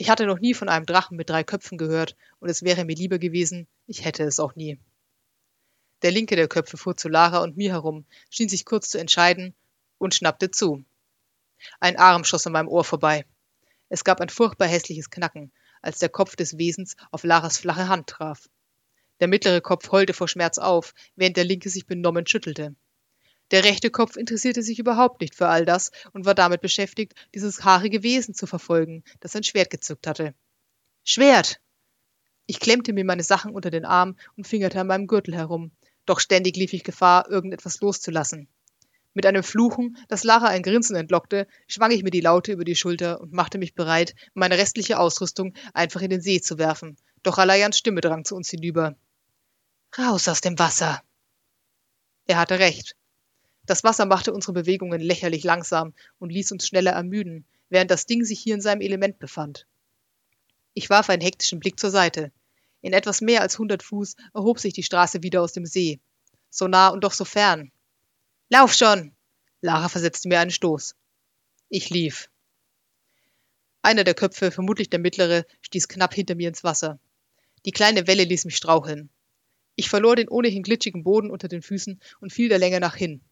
Ich 0.00 0.08
hatte 0.08 0.24
noch 0.24 0.38
nie 0.40 0.54
von 0.54 0.70
einem 0.70 0.86
Drachen 0.86 1.18
mit 1.18 1.28
drei 1.28 1.44
Köpfen 1.44 1.76
gehört, 1.76 2.16
und 2.38 2.48
es 2.48 2.62
wäre 2.62 2.86
mir 2.86 2.96
lieber 2.96 3.18
gewesen, 3.18 3.68
ich 3.86 4.02
hätte 4.02 4.22
es 4.22 4.40
auch 4.40 4.54
nie. 4.54 4.78
Der 6.00 6.10
linke 6.10 6.36
der 6.36 6.48
Köpfe 6.48 6.78
fuhr 6.78 6.96
zu 6.96 7.10
Lara 7.10 7.42
und 7.42 7.58
mir 7.58 7.72
herum, 7.72 8.06
schien 8.30 8.48
sich 8.48 8.64
kurz 8.64 8.88
zu 8.88 8.96
entscheiden, 8.96 9.54
und 9.98 10.14
schnappte 10.14 10.50
zu. 10.50 10.86
Ein 11.80 11.98
Arm 11.98 12.24
schoss 12.24 12.46
an 12.46 12.54
meinem 12.54 12.68
Ohr 12.68 12.82
vorbei. 12.82 13.26
Es 13.90 14.02
gab 14.02 14.22
ein 14.22 14.30
furchtbar 14.30 14.68
hässliches 14.68 15.10
Knacken, 15.10 15.52
als 15.82 15.98
der 15.98 16.08
Kopf 16.08 16.34
des 16.34 16.56
Wesens 16.56 16.96
auf 17.10 17.22
Laras 17.22 17.58
flache 17.58 17.88
Hand 17.88 18.06
traf. 18.06 18.48
Der 19.20 19.28
mittlere 19.28 19.60
Kopf 19.60 19.92
heulte 19.92 20.14
vor 20.14 20.28
Schmerz 20.28 20.56
auf, 20.56 20.94
während 21.14 21.36
der 21.36 21.44
linke 21.44 21.68
sich 21.68 21.84
benommen 21.84 22.26
schüttelte. 22.26 22.74
Der 23.50 23.64
rechte 23.64 23.90
Kopf 23.90 24.16
interessierte 24.16 24.62
sich 24.62 24.78
überhaupt 24.78 25.20
nicht 25.20 25.34
für 25.34 25.48
all 25.48 25.64
das 25.64 25.90
und 26.12 26.24
war 26.24 26.34
damit 26.34 26.60
beschäftigt, 26.60 27.14
dieses 27.34 27.64
haarige 27.64 28.02
Wesen 28.02 28.34
zu 28.34 28.46
verfolgen, 28.46 29.02
das 29.20 29.34
ein 29.34 29.42
Schwert 29.42 29.70
gezückt 29.70 30.06
hatte. 30.06 30.34
Schwert! 31.02 31.60
Ich 32.46 32.60
klemmte 32.60 32.92
mir 32.92 33.04
meine 33.04 33.24
Sachen 33.24 33.52
unter 33.52 33.70
den 33.70 33.84
Arm 33.84 34.16
und 34.36 34.46
fingerte 34.46 34.80
an 34.80 34.86
meinem 34.86 35.06
Gürtel 35.06 35.34
herum, 35.34 35.72
doch 36.06 36.20
ständig 36.20 36.56
lief 36.56 36.72
ich 36.72 36.84
Gefahr, 36.84 37.28
irgendetwas 37.28 37.80
loszulassen. 37.80 38.48
Mit 39.12 39.26
einem 39.26 39.42
Fluchen, 39.42 39.96
das 40.08 40.22
Lara 40.22 40.46
ein 40.46 40.62
Grinsen 40.62 40.94
entlockte, 40.94 41.48
schwang 41.66 41.90
ich 41.90 42.04
mir 42.04 42.10
die 42.10 42.20
Laute 42.20 42.52
über 42.52 42.64
die 42.64 42.76
Schulter 42.76 43.20
und 43.20 43.32
machte 43.32 43.58
mich 43.58 43.74
bereit, 43.74 44.14
meine 44.34 44.58
restliche 44.58 44.98
Ausrüstung 44.98 45.54
einfach 45.74 46.02
in 46.02 46.10
den 46.10 46.20
See 46.20 46.40
zu 46.40 46.58
werfen. 46.58 46.96
Doch 47.24 47.38
Alayans 47.38 47.78
Stimme 47.78 48.00
drang 48.00 48.24
zu 48.24 48.36
uns 48.36 48.50
hinüber. 48.50 48.96
Raus 49.98 50.28
aus 50.28 50.40
dem 50.40 50.58
Wasser! 50.58 51.02
Er 52.26 52.38
hatte 52.38 52.60
recht. 52.60 52.94
Das 53.70 53.84
Wasser 53.84 54.04
machte 54.04 54.32
unsere 54.32 54.52
Bewegungen 54.52 55.00
lächerlich 55.00 55.44
langsam 55.44 55.94
und 56.18 56.32
ließ 56.32 56.50
uns 56.50 56.66
schneller 56.66 56.90
ermüden, 56.90 57.46
während 57.68 57.92
das 57.92 58.04
Ding 58.04 58.24
sich 58.24 58.40
hier 58.40 58.56
in 58.56 58.60
seinem 58.60 58.80
Element 58.80 59.20
befand. 59.20 59.64
Ich 60.74 60.90
warf 60.90 61.08
einen 61.08 61.22
hektischen 61.22 61.60
Blick 61.60 61.78
zur 61.78 61.92
Seite. 61.92 62.32
In 62.80 62.92
etwas 62.92 63.20
mehr 63.20 63.42
als 63.42 63.60
hundert 63.60 63.84
Fuß 63.84 64.16
erhob 64.34 64.58
sich 64.58 64.72
die 64.72 64.82
Straße 64.82 65.22
wieder 65.22 65.40
aus 65.40 65.52
dem 65.52 65.66
See. 65.66 66.00
So 66.48 66.66
nah 66.66 66.88
und 66.88 67.04
doch 67.04 67.12
so 67.12 67.24
fern. 67.24 67.70
Lauf 68.48 68.74
schon! 68.74 69.14
Lara 69.60 69.88
versetzte 69.88 70.26
mir 70.26 70.40
einen 70.40 70.50
Stoß. 70.50 70.96
Ich 71.68 71.90
lief. 71.90 72.28
Einer 73.82 74.02
der 74.02 74.14
Köpfe, 74.14 74.50
vermutlich 74.50 74.90
der 74.90 74.98
mittlere, 74.98 75.46
stieß 75.60 75.86
knapp 75.86 76.12
hinter 76.12 76.34
mir 76.34 76.48
ins 76.48 76.64
Wasser. 76.64 76.98
Die 77.64 77.70
kleine 77.70 78.08
Welle 78.08 78.24
ließ 78.24 78.46
mich 78.46 78.56
straucheln. 78.56 79.10
Ich 79.76 79.88
verlor 79.88 80.16
den 80.16 80.28
ohnehin 80.28 80.64
glitschigen 80.64 81.04
Boden 81.04 81.30
unter 81.30 81.46
den 81.46 81.62
Füßen 81.62 82.00
und 82.18 82.32
fiel 82.32 82.48
der 82.48 82.58
Länge 82.58 82.80
nach 82.80 82.96
hin. 82.96 83.22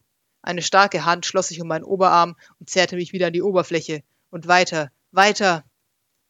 Eine 0.41 0.61
starke 0.61 1.05
Hand 1.05 1.25
schloss 1.25 1.49
sich 1.49 1.61
um 1.61 1.67
meinen 1.67 1.83
Oberarm 1.83 2.35
und 2.59 2.69
zerrte 2.69 2.95
mich 2.95 3.13
wieder 3.13 3.27
an 3.27 3.33
die 3.33 3.41
Oberfläche. 3.41 4.03
Und 4.29 4.47
weiter, 4.47 4.91
weiter. 5.11 5.63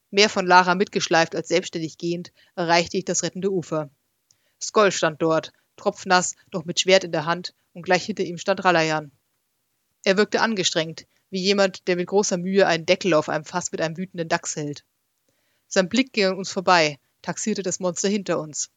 Mehr 0.10 0.30
von 0.30 0.48
Lara 0.48 0.76
mitgeschleift 0.76 1.36
als 1.36 1.50
selbstständig 1.50 1.98
gehend, 1.98 2.32
erreichte 2.56 2.98
ich 2.98 3.06
das 3.06 3.24
rettende 3.24 3.52
Ufer. 3.52 3.90
Skoll 4.60 4.92
stand 4.92 5.22
dort, 5.22 5.54
tropfnass, 5.78 6.36
doch 6.50 6.66
mit 6.66 6.80
Schwert 6.80 7.04
in 7.04 7.12
der 7.12 7.26
Hand, 7.26 7.54
und 7.74 7.84
gleich 7.84 8.06
hinter 8.06 8.24
ihm 8.24 8.38
stand 8.38 8.64
Ralayan. 8.64 9.12
Er 10.04 10.18
wirkte 10.18 10.42
angestrengt, 10.42 11.06
wie 11.30 11.42
jemand, 11.42 11.88
der 11.88 11.96
mit 11.96 12.08
großer 12.08 12.38
Mühe 12.38 12.66
einen 12.66 12.86
Deckel 12.86 13.14
auf 13.14 13.30
einem 13.30 13.46
Fass 13.46 13.72
mit 13.72 13.82
einem 13.82 13.98
wütenden 13.98 14.28
Dachs 14.28 14.56
hält. 14.56 14.84
Sein 15.68 15.88
Blick 15.88 16.14
ging 16.14 16.26
an 16.26 16.38
uns 16.38 16.52
vorbei, 16.52 16.98
taxierte 17.22 17.62
das 17.62 17.80
Monster 17.80 18.10
hinter 18.10 18.40
uns. 18.40 18.72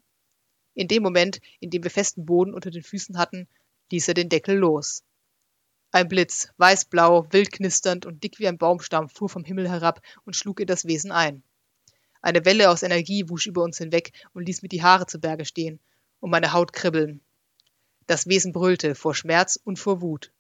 In 0.74 0.88
dem 0.88 1.02
Moment, 1.02 1.40
in 1.60 1.70
dem 1.70 1.82
wir 1.82 1.90
festen 1.90 2.26
Boden 2.26 2.52
unter 2.52 2.70
den 2.70 2.82
Füßen 2.82 3.16
hatten, 3.16 3.48
ließ 3.90 4.08
er 4.08 4.14
den 4.14 4.28
Deckel 4.28 4.56
los. 4.56 5.02
Ein 5.94 6.08
Blitz, 6.08 6.48
weißblau, 6.56 7.26
wild 7.32 7.52
knisternd 7.52 8.06
und 8.06 8.24
dick 8.24 8.38
wie 8.38 8.48
ein 8.48 8.56
Baumstamm, 8.56 9.10
fuhr 9.10 9.28
vom 9.28 9.44
Himmel 9.44 9.68
herab 9.68 10.00
und 10.24 10.34
schlug 10.34 10.60
in 10.60 10.66
das 10.66 10.86
Wesen 10.86 11.12
ein. 11.12 11.42
Eine 12.22 12.46
Welle 12.46 12.70
aus 12.70 12.82
Energie 12.82 13.28
wusch 13.28 13.46
über 13.46 13.62
uns 13.62 13.76
hinweg 13.76 14.12
und 14.32 14.46
ließ 14.46 14.62
mir 14.62 14.70
die 14.70 14.82
Haare 14.82 15.04
zu 15.04 15.20
Berge 15.20 15.44
stehen 15.44 15.80
und 16.20 16.30
meine 16.30 16.54
Haut 16.54 16.72
kribbeln. 16.72 17.20
Das 18.06 18.26
Wesen 18.26 18.52
brüllte 18.52 18.94
vor 18.94 19.14
Schmerz 19.14 19.60
und 19.62 19.78
vor 19.78 20.00
Wut. 20.00 20.32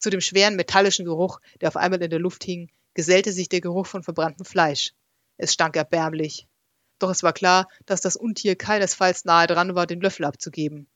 Zu 0.00 0.10
dem 0.10 0.20
schweren 0.20 0.56
metallischen 0.56 1.04
Geruch, 1.04 1.40
der 1.60 1.68
auf 1.68 1.76
einmal 1.76 2.02
in 2.02 2.10
der 2.10 2.18
Luft 2.18 2.42
hing, 2.42 2.68
gesellte 2.94 3.30
sich 3.30 3.48
der 3.48 3.60
Geruch 3.60 3.86
von 3.86 4.02
verbranntem 4.02 4.44
Fleisch. 4.44 4.94
Es 5.36 5.52
stank 5.52 5.76
erbärmlich. 5.76 6.48
Doch 6.98 7.10
es 7.10 7.22
war 7.22 7.32
klar, 7.32 7.68
dass 7.86 8.00
das 8.00 8.16
Untier 8.16 8.56
keinesfalls 8.56 9.24
nahe 9.24 9.46
dran 9.46 9.76
war, 9.76 9.86
den 9.86 10.00
Löffel 10.00 10.24
abzugeben. 10.24 10.88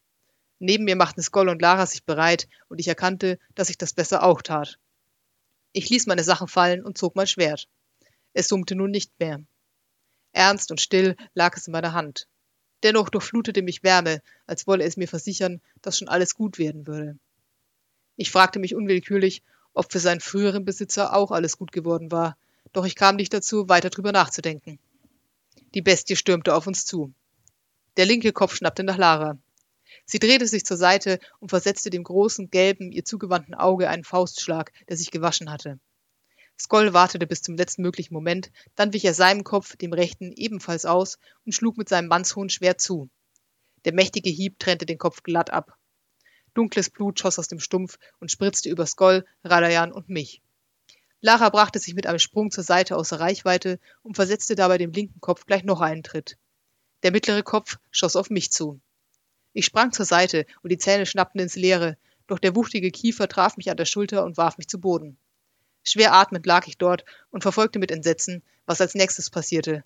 Neben 0.64 0.84
mir 0.84 0.94
machten 0.94 1.22
Skoll 1.22 1.48
und 1.48 1.60
Lara 1.60 1.86
sich 1.86 2.04
bereit, 2.04 2.46
und 2.68 2.78
ich 2.78 2.86
erkannte, 2.86 3.40
dass 3.56 3.68
ich 3.68 3.78
das 3.78 3.94
besser 3.94 4.22
auch 4.22 4.42
tat. 4.42 4.78
Ich 5.72 5.90
ließ 5.90 6.06
meine 6.06 6.22
Sachen 6.22 6.46
fallen 6.46 6.84
und 6.84 6.96
zog 6.96 7.16
mein 7.16 7.26
Schwert. 7.26 7.66
Es 8.32 8.46
summte 8.46 8.76
nun 8.76 8.92
nicht 8.92 9.10
mehr. 9.18 9.42
Ernst 10.30 10.70
und 10.70 10.80
still 10.80 11.16
lag 11.34 11.56
es 11.56 11.66
in 11.66 11.72
meiner 11.72 11.94
Hand. 11.94 12.28
Dennoch 12.84 13.08
durchflutete 13.08 13.60
mich 13.60 13.82
Wärme, 13.82 14.22
als 14.46 14.68
wolle 14.68 14.84
es 14.84 14.96
mir 14.96 15.08
versichern, 15.08 15.60
dass 15.80 15.98
schon 15.98 16.06
alles 16.06 16.36
gut 16.36 16.60
werden 16.60 16.86
würde. 16.86 17.18
Ich 18.14 18.30
fragte 18.30 18.60
mich 18.60 18.76
unwillkürlich, 18.76 19.42
ob 19.74 19.90
für 19.90 19.98
seinen 19.98 20.20
früheren 20.20 20.64
Besitzer 20.64 21.12
auch 21.12 21.32
alles 21.32 21.58
gut 21.58 21.72
geworden 21.72 22.12
war, 22.12 22.36
doch 22.72 22.84
ich 22.84 22.94
kam 22.94 23.16
nicht 23.16 23.34
dazu, 23.34 23.68
weiter 23.68 23.90
drüber 23.90 24.12
nachzudenken. 24.12 24.78
Die 25.74 25.82
Bestie 25.82 26.14
stürmte 26.14 26.54
auf 26.54 26.68
uns 26.68 26.86
zu. 26.86 27.12
Der 27.96 28.06
linke 28.06 28.32
Kopf 28.32 28.54
schnappte 28.54 28.84
nach 28.84 28.96
Lara. 28.96 29.38
Sie 30.04 30.18
drehte 30.18 30.46
sich 30.46 30.64
zur 30.64 30.76
Seite 30.76 31.18
und 31.40 31.50
versetzte 31.50 31.90
dem 31.90 32.04
großen, 32.04 32.50
gelben, 32.50 32.92
ihr 32.92 33.04
zugewandten 33.04 33.54
Auge 33.54 33.88
einen 33.88 34.04
Faustschlag, 34.04 34.72
der 34.88 34.96
sich 34.96 35.10
gewaschen 35.10 35.50
hatte. 35.50 35.78
Skoll 36.58 36.92
wartete 36.92 37.26
bis 37.26 37.42
zum 37.42 37.56
letzten 37.56 37.82
möglichen 37.82 38.14
Moment, 38.14 38.50
dann 38.76 38.92
wich 38.92 39.04
er 39.04 39.14
seinem 39.14 39.42
Kopf, 39.42 39.76
dem 39.76 39.92
rechten, 39.92 40.32
ebenfalls 40.32 40.84
aus 40.84 41.18
und 41.44 41.52
schlug 41.52 41.76
mit 41.76 41.88
seinem 41.88 42.08
mannshohen 42.08 42.50
Schwert 42.50 42.80
zu. 42.80 43.10
Der 43.84 43.92
mächtige 43.92 44.30
Hieb 44.30 44.58
trennte 44.58 44.86
den 44.86 44.98
Kopf 44.98 45.22
glatt 45.22 45.50
ab. 45.50 45.76
Dunkles 46.54 46.90
Blut 46.90 47.18
schoss 47.18 47.38
aus 47.38 47.48
dem 47.48 47.60
Stumpf 47.60 47.98
und 48.20 48.30
spritzte 48.30 48.68
über 48.68 48.86
Skoll, 48.86 49.24
Radayan 49.42 49.90
und 49.90 50.08
mich. 50.08 50.42
Lara 51.20 51.48
brachte 51.48 51.78
sich 51.78 51.94
mit 51.94 52.06
einem 52.06 52.18
Sprung 52.18 52.50
zur 52.50 52.64
Seite 52.64 52.96
außer 52.96 53.18
Reichweite 53.18 53.78
und 54.02 54.16
versetzte 54.16 54.54
dabei 54.54 54.76
dem 54.76 54.92
linken 54.92 55.20
Kopf 55.20 55.46
gleich 55.46 55.64
noch 55.64 55.80
einen 55.80 56.02
Tritt. 56.02 56.36
Der 57.02 57.10
mittlere 57.10 57.42
Kopf 57.42 57.78
schoss 57.90 58.16
auf 58.16 58.28
mich 58.28 58.52
zu. 58.52 58.80
Ich 59.52 59.66
sprang 59.66 59.92
zur 59.92 60.06
Seite 60.06 60.46
und 60.62 60.70
die 60.72 60.78
Zähne 60.78 61.06
schnappten 61.06 61.40
ins 61.40 61.56
Leere, 61.56 61.96
doch 62.26 62.38
der 62.38 62.56
wuchtige 62.56 62.90
Kiefer 62.90 63.28
traf 63.28 63.56
mich 63.56 63.70
an 63.70 63.76
der 63.76 63.84
Schulter 63.84 64.24
und 64.24 64.36
warf 64.36 64.56
mich 64.58 64.68
zu 64.68 64.80
Boden. 64.80 65.18
Schwer 65.82 66.14
atmend 66.14 66.46
lag 66.46 66.66
ich 66.66 66.78
dort 66.78 67.04
und 67.30 67.42
verfolgte 67.42 67.78
mit 67.78 67.90
Entsetzen, 67.90 68.42
was 68.66 68.80
als 68.80 68.94
nächstes 68.94 69.30
passierte. 69.30 69.84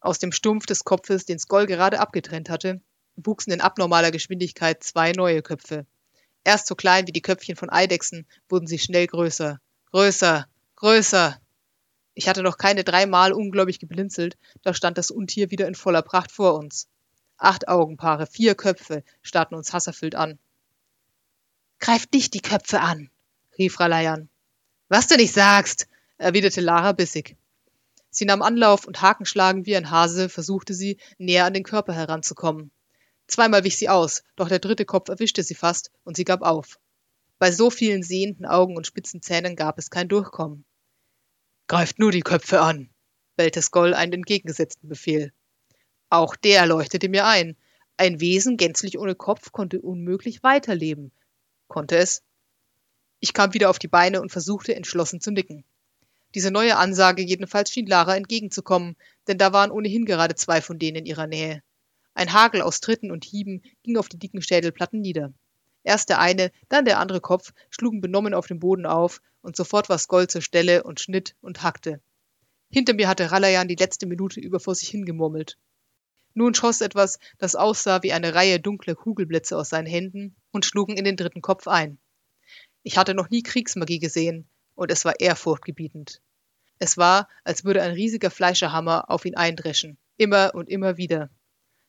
Aus 0.00 0.18
dem 0.18 0.32
Stumpf 0.32 0.66
des 0.66 0.84
Kopfes, 0.84 1.24
den 1.24 1.38
Skoll 1.38 1.66
gerade 1.66 2.00
abgetrennt 2.00 2.50
hatte, 2.50 2.80
wuchsen 3.16 3.52
in 3.52 3.60
abnormaler 3.60 4.10
Geschwindigkeit 4.10 4.82
zwei 4.82 5.12
neue 5.12 5.42
Köpfe. 5.42 5.86
Erst 6.44 6.66
so 6.66 6.74
klein 6.74 7.06
wie 7.06 7.12
die 7.12 7.22
Köpfchen 7.22 7.56
von 7.56 7.70
Eidechsen 7.70 8.26
wurden 8.48 8.66
sie 8.66 8.78
schnell 8.78 9.06
größer. 9.06 9.60
Größer, 9.92 10.48
größer. 10.76 11.40
Ich 12.14 12.28
hatte 12.28 12.42
noch 12.42 12.58
keine 12.58 12.82
dreimal 12.82 13.32
ungläubig 13.32 13.78
geblinzelt, 13.78 14.36
da 14.62 14.74
stand 14.74 14.98
das 14.98 15.10
Untier 15.10 15.50
wieder 15.50 15.68
in 15.68 15.74
voller 15.74 16.02
Pracht 16.02 16.32
vor 16.32 16.54
uns. 16.54 16.88
Acht 17.42 17.66
Augenpaare, 17.66 18.28
vier 18.28 18.54
Köpfe 18.54 19.02
starrten 19.20 19.56
uns 19.56 19.72
hasserfüllt 19.72 20.14
an. 20.14 20.38
Greift 21.80 22.12
nicht 22.12 22.34
die 22.34 22.40
Köpfe 22.40 22.80
an, 22.80 23.10
rief 23.58 23.80
Ralayan. 23.80 24.28
Was 24.88 25.08
du 25.08 25.16
nicht 25.16 25.34
sagst, 25.34 25.88
erwiderte 26.18 26.60
Lara 26.60 26.92
bissig. 26.92 27.36
Sie 28.10 28.26
nahm 28.26 28.42
Anlauf 28.42 28.86
und 28.86 29.02
hakenschlagend 29.02 29.66
wie 29.66 29.74
ein 29.74 29.90
Hase 29.90 30.28
versuchte 30.28 30.72
sie, 30.72 30.98
näher 31.18 31.44
an 31.44 31.52
den 31.52 31.64
Körper 31.64 31.92
heranzukommen. 31.92 32.70
Zweimal 33.26 33.64
wich 33.64 33.76
sie 33.76 33.88
aus, 33.88 34.22
doch 34.36 34.48
der 34.48 34.60
dritte 34.60 34.84
Kopf 34.84 35.08
erwischte 35.08 35.42
sie 35.42 35.56
fast 35.56 35.90
und 36.04 36.16
sie 36.16 36.24
gab 36.24 36.42
auf. 36.42 36.78
Bei 37.40 37.50
so 37.50 37.70
vielen 37.70 38.04
sehenden 38.04 38.46
Augen 38.46 38.76
und 38.76 38.86
spitzen 38.86 39.20
Zähnen 39.20 39.56
gab 39.56 39.78
es 39.78 39.90
kein 39.90 40.06
Durchkommen. 40.06 40.64
Greift 41.66 41.98
nur 41.98 42.12
die 42.12 42.20
Köpfe 42.20 42.60
an, 42.60 42.88
bellte 43.34 43.62
Skoll 43.62 43.94
einen 43.94 44.12
entgegengesetzten 44.12 44.88
Befehl. 44.88 45.32
Auch 46.12 46.36
der 46.36 46.66
leuchtete 46.66 47.08
mir 47.08 47.24
ein. 47.24 47.56
Ein 47.96 48.20
Wesen 48.20 48.58
gänzlich 48.58 48.98
ohne 48.98 49.14
Kopf 49.14 49.50
konnte 49.50 49.80
unmöglich 49.80 50.42
weiterleben. 50.42 51.10
Konnte 51.68 51.96
es? 51.96 52.22
Ich 53.20 53.32
kam 53.32 53.54
wieder 53.54 53.70
auf 53.70 53.78
die 53.78 53.88
Beine 53.88 54.20
und 54.20 54.30
versuchte 54.30 54.74
entschlossen 54.74 55.22
zu 55.22 55.30
nicken. 55.30 55.64
Diese 56.34 56.50
neue 56.50 56.76
Ansage 56.76 57.22
jedenfalls 57.22 57.70
schien 57.70 57.86
Lara 57.86 58.14
entgegenzukommen, 58.14 58.98
denn 59.26 59.38
da 59.38 59.54
waren 59.54 59.70
ohnehin 59.70 60.04
gerade 60.04 60.34
zwei 60.34 60.60
von 60.60 60.78
denen 60.78 60.98
in 60.98 61.06
ihrer 61.06 61.26
Nähe. 61.26 61.62
Ein 62.12 62.34
Hagel 62.34 62.60
aus 62.60 62.80
Tritten 62.80 63.10
und 63.10 63.24
Hieben 63.24 63.62
ging 63.82 63.96
auf 63.96 64.10
die 64.10 64.18
dicken 64.18 64.42
Schädelplatten 64.42 65.00
nieder. 65.00 65.32
Erst 65.82 66.10
der 66.10 66.18
eine, 66.18 66.52
dann 66.68 66.84
der 66.84 66.98
andere 66.98 67.22
Kopf 67.22 67.54
schlugen 67.70 68.02
benommen 68.02 68.34
auf 68.34 68.46
dem 68.46 68.58
Boden 68.58 68.84
auf, 68.84 69.22
und 69.40 69.56
sofort 69.56 69.88
war 69.88 69.96
Skoll 69.96 70.28
zur 70.28 70.42
Stelle 70.42 70.82
und 70.82 71.00
schnitt 71.00 71.36
und 71.40 71.62
hackte. 71.62 72.02
Hinter 72.70 72.92
mir 72.92 73.08
hatte 73.08 73.32
Ralayan 73.32 73.66
die 73.66 73.76
letzte 73.76 74.04
Minute 74.04 74.40
über 74.40 74.60
vor 74.60 74.74
sich 74.74 74.90
hingemurmelt. 74.90 75.56
Nun 76.34 76.54
schoss 76.54 76.80
etwas, 76.80 77.18
das 77.38 77.56
aussah 77.56 78.02
wie 78.02 78.12
eine 78.12 78.34
Reihe 78.34 78.60
dunkler 78.60 78.94
Kugelblitze 78.94 79.56
aus 79.56 79.68
seinen 79.68 79.86
Händen 79.86 80.34
und 80.50 80.64
schlugen 80.64 80.96
in 80.96 81.04
den 81.04 81.16
dritten 81.16 81.42
Kopf 81.42 81.68
ein. 81.68 81.98
Ich 82.82 82.96
hatte 82.96 83.14
noch 83.14 83.30
nie 83.30 83.42
Kriegsmagie 83.42 83.98
gesehen, 83.98 84.48
und 84.74 84.90
es 84.90 85.04
war 85.04 85.20
ehrfurchtgebietend. 85.20 86.20
Es 86.78 86.96
war, 86.96 87.28
als 87.44 87.64
würde 87.64 87.82
ein 87.82 87.92
riesiger 87.92 88.30
Fleischerhammer 88.30 89.10
auf 89.10 89.24
ihn 89.24 89.36
eindreschen, 89.36 89.98
immer 90.16 90.54
und 90.54 90.68
immer 90.68 90.96
wieder. 90.96 91.30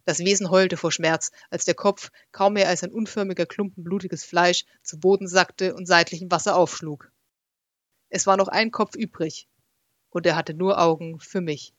Das 0.05 0.19
Wesen 0.19 0.49
heulte 0.49 0.75
vor 0.75 0.91
Schmerz, 0.91 1.31
als 1.49 1.65
der 1.65 1.75
Kopf, 1.75 2.11
kaum 2.31 2.53
mehr 2.53 2.67
als 2.67 2.83
ein 2.83 2.91
unförmiger 2.91 3.45
Klumpen 3.45 3.83
blutiges 3.83 4.25
Fleisch, 4.25 4.65
zu 4.83 4.99
Boden 4.99 5.27
sackte 5.27 5.73
und 5.73 5.87
seitlich 5.87 6.21
im 6.21 6.29
Wasser 6.29 6.55
aufschlug. 6.55 7.11
Es 8.09 8.27
war 8.27 8.37
noch 8.37 8.49
ein 8.49 8.69
Kopf 8.69 8.95
übrig. 8.95 9.47
Und 10.09 10.27
er 10.27 10.35
hatte 10.35 10.53
nur 10.53 10.79
Augen 10.79 11.19
für 11.19 11.41
mich. 11.41 11.73